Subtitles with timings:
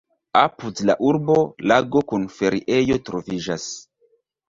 [0.39, 1.37] Apud la urbo
[1.73, 3.73] lago kun feriejo troviĝas.